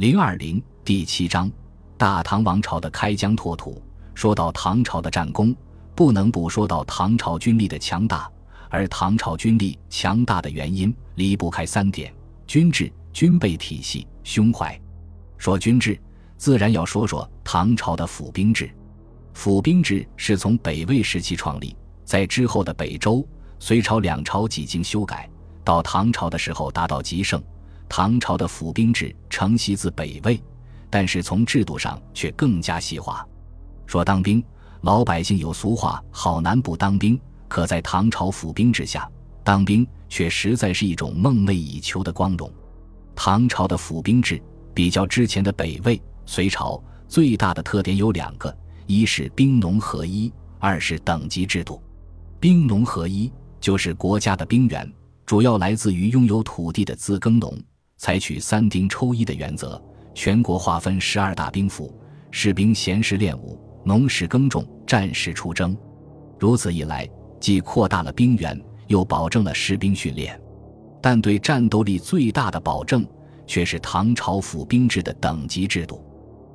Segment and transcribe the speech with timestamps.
[0.00, 1.52] 零二零第七章，
[1.98, 3.82] 大唐王朝的开疆拓土。
[4.14, 5.54] 说到唐朝的战功，
[5.94, 8.26] 不能不说到唐朝军力的强大。
[8.70, 12.10] 而唐朝军力强大的原因离不开三点：
[12.46, 14.74] 军制、军备体系、胸怀。
[15.36, 16.00] 说军制，
[16.38, 18.70] 自然要说说唐朝的府兵制。
[19.34, 21.76] 府兵制是从北魏时期创立，
[22.06, 23.22] 在之后的北周、
[23.58, 25.28] 隋朝两朝几经修改，
[25.62, 27.38] 到唐朝的时候达到极盛。
[27.92, 30.40] 唐朝的府兵制承袭自北魏，
[30.88, 33.26] 但是从制度上却更加细化。
[33.84, 34.42] 说当兵，
[34.82, 39.10] 老百姓有俗话：“好男不当兵。”可在唐朝府兵制下，
[39.42, 42.48] 当兵却实在是一种梦寐以求的光荣。
[43.16, 44.40] 唐朝的府兵制
[44.72, 51.82] 比较之前的北魏、隋朝，最大的特点有两个：一是兵农合一，二是等级制度。
[52.38, 54.90] 兵农合一就是国家的兵源
[55.26, 57.52] 主要来自于拥有土地的自耕农。
[58.00, 59.80] 采取三丁抽一的原则，
[60.14, 61.94] 全国划分十二大兵府，
[62.30, 65.76] 士兵闲时练武，农时耕种，战时出征。
[66.38, 67.06] 如此一来，
[67.38, 70.40] 既扩大了兵源，又保证了士兵训练。
[71.02, 73.06] 但对战斗力最大的保证，
[73.46, 76.02] 却是唐朝府兵制的等级制度。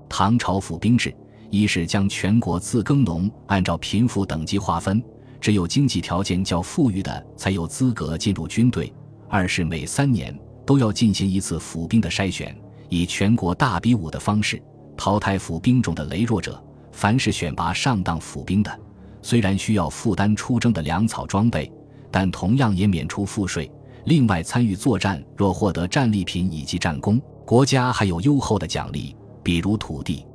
[0.10, 1.16] 唐朝府兵制，
[1.52, 5.00] 一是将全国自耕农按照贫富等级划分，
[5.40, 8.92] 只有经济条件较富裕的才有资格进入军队；
[9.30, 10.36] 二是每三年。
[10.66, 12.56] 都要进行一次府兵的筛选，
[12.90, 14.62] 以全国大比武的方式
[14.98, 16.62] 淘汰府兵中的羸弱者。
[16.92, 18.80] 凡是选拔上当府兵的，
[19.22, 21.70] 虽然需要负担出征的粮草装备，
[22.10, 23.70] 但同样也免除赋税。
[24.06, 29.14] 另外，参与作战若获得战利品以及战功，国家还有优厚的奖励，
[29.44, 30.26] 比如土地。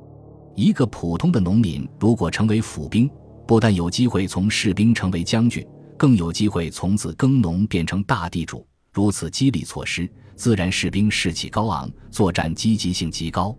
[0.55, 3.09] 一个普通的农民如果成为府兵，
[3.47, 8.67] 不但有机会从士兵成为将军，更有机会从此耕农变成大地主。
[8.92, 13.56] 如此激励措施，自然士兵士气高昂，作战积极性极高。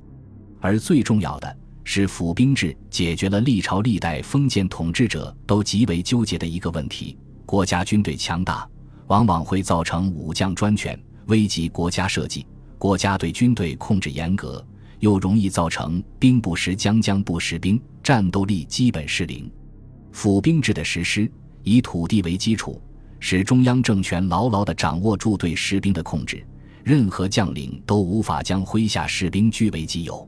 [0.59, 8.67] 而最重要的是，府兵制解决了历朝历代封建统治者都极为纠结的一个问题：国家军队强大，
[9.07, 12.45] 往往会造成武将专权，危及国家社稷；
[12.77, 14.65] 国家对军队控制严格，
[14.99, 19.49] 又容易造成兵不识将，将不识兵，战斗力基本失灵。
[20.11, 21.31] 府兵制的实施，
[21.63, 22.81] 以土地为基础。
[23.21, 26.43] 使中央政权牢牢地掌握住对士兵的控制，
[26.83, 30.27] 任何将领都无法将麾下士兵据为己有。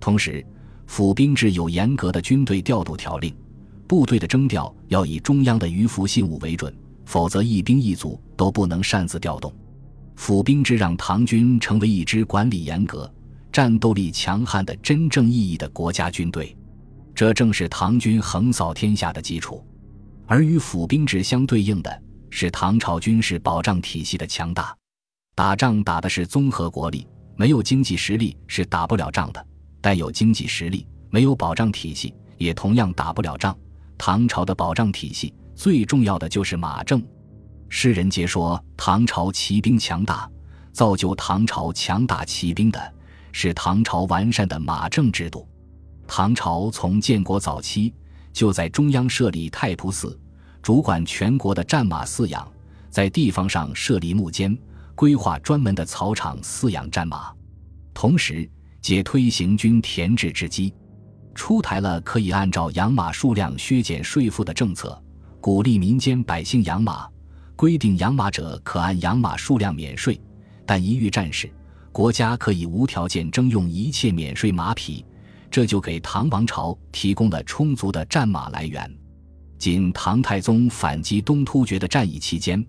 [0.00, 0.44] 同时，
[0.86, 3.34] 府兵制有严格的军队调度条令，
[3.86, 9.50] 部队的征调要以中央的余服信物为准，否则一兵一卒都不能擅自调动。
[10.16, 13.10] 府兵制让唐军成为一支管理严格、
[13.52, 16.54] 战斗力强悍的真正意义的国家军队，
[17.14, 19.64] 这正是唐军横扫天下的基础。
[20.26, 22.02] 而与府兵制相对应的。
[22.36, 24.76] 是唐朝军事保障体系的强大，
[25.36, 27.06] 打仗打的是综合国力，
[27.36, 29.46] 没有经济实力是打不了仗的。
[29.80, 33.56] 但有经济实力，没有保障体系，也同样打不了仗。
[33.96, 37.00] 唐朝的保障体系最重要的就是马政。
[37.68, 40.28] 世人皆说唐朝骑兵强大，
[40.72, 42.94] 造就唐朝强大骑兵的
[43.30, 45.48] 是唐朝完善的马政制度。
[46.08, 47.94] 唐朝从建国早期
[48.32, 50.18] 就在中央设立太仆寺。
[50.64, 52.50] 主管全国的战马饲养，
[52.88, 54.56] 在地方上设立牧监，
[54.94, 57.30] 规划专门的草场饲养战马，
[57.92, 60.72] 同时皆推行均田制之基，
[61.34, 64.98] 出台了可以按照养马数量削减税赋的政策，
[65.38, 67.06] 鼓励民间百姓养马，
[67.56, 70.18] 规定养马者可按养马数量免税，
[70.64, 71.52] 但一遇战事，
[71.92, 75.04] 国家可以无条件征用一切免税马匹，
[75.50, 78.90] 这就给唐王朝提供了充足的战马来源。
[79.58, 82.64] 仅唐太宗反击东突厥的战役期间，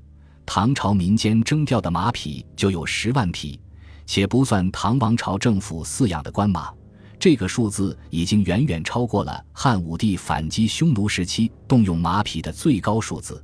[0.46, 3.60] 唐朝民间征调的马匹就有十万匹，
[4.06, 6.72] 且不算唐王朝政府饲养的官马，
[7.20, 13.44] 这个数字已经远远超过了汉武帝反击匈奴时期动用马匹的最高数字。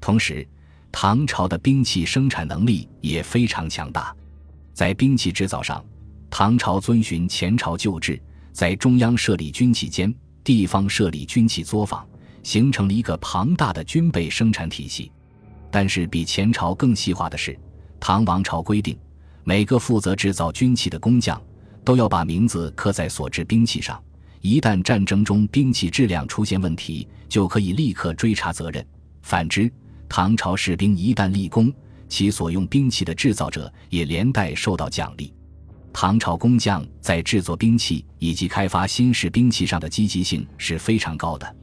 [0.00, 0.46] 同时，
[0.90, 4.14] 唐朝的兵器生产能力也非常强大，
[4.74, 5.82] 在兵器制造上，
[6.28, 8.20] 唐朝遵循前朝旧制，
[8.52, 10.12] 在中央设立军器监，
[10.44, 12.06] 地方设立军器作坊。
[12.42, 15.10] 形成了一个庞大的军备生产体系，
[15.70, 17.58] 但是比前朝更细化的是，
[18.00, 18.98] 唐王朝规定，
[19.44, 21.40] 每个负责制造军器的工匠
[21.84, 24.02] 都要把名字刻在所制兵器上，
[24.40, 28.84] 一旦战争中兵器质量出现问题，就可以立刻追查责任。
[29.22, 29.72] 反之，
[30.08, 31.72] 唐朝士兵一旦立功，
[32.08, 35.32] 其所用兵器的制造者也连带受到奖励。
[35.92, 41.56] 唐朝工匠在制作兵器以及开发新式兵器上的积极性是非常高的。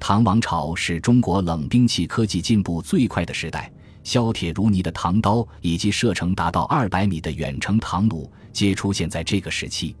[0.00, 3.70] 唐王朝是中国冷兵器科技进步最快的时代，
[4.02, 9.94] 削铁如泥的唐刀，以及射程达到二百米的远程唐弩，皆出现在这个时期。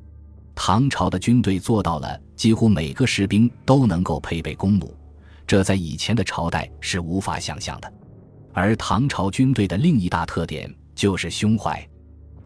[0.54, 4.92] 唐朝的军队做到了几乎每个士兵都能够配备弓弩，
[5.46, 7.92] 这在以前的朝代是无法想象的。
[8.52, 11.86] 而唐朝军队的另一大特点就是胸怀。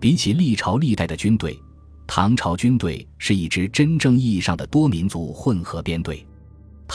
[0.00, 1.58] 比起历朝历代的军队，
[2.06, 6.26] 唐朝军队是一支真正意义上的多民族混合编队。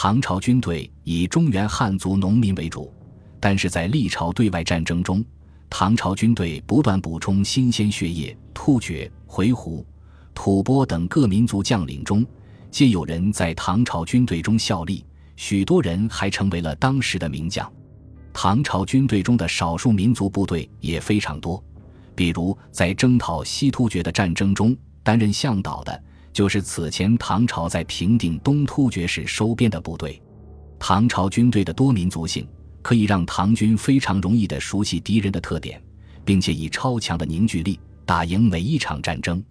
[0.01, 2.89] 唐朝军队以中原汉族农民为主，
[3.37, 5.21] 但是在历朝对外战争中，
[5.69, 9.83] 唐朝军队不断补充新鲜血液，突厥、回鹘、
[10.33, 12.25] 吐蕃等各民族将领中，
[12.71, 15.05] 皆有人在唐朝军队中效力，
[15.35, 17.69] 许多人还成为了当时的名将。
[18.31, 21.61] 唐朝军队中的少数民族部队也非常多，
[22.15, 24.73] 比如在征讨西突厥的战争中，
[25.03, 26.03] 担任向导的。
[26.39, 30.21] 就是此前唐朝在平定东突厥时收编的部队，
[30.79, 32.47] 唐朝军队的多民族性
[32.81, 35.83] 可以让唐军非常容易地熟悉敌人的特点，
[36.23, 39.43] 并且以超强的凝聚力打赢每一场战争。